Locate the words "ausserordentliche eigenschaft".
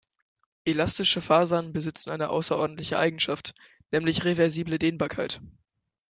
2.31-3.53